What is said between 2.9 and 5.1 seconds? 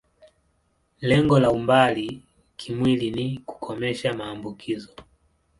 ni kukomesha maambukizo.